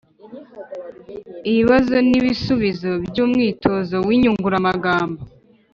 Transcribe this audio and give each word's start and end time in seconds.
Ibibazo 1.49 1.95
n’ibisubizo 2.09 2.91
by’umwitozo 3.07 3.95
w’inyunguramagambo 4.07 5.21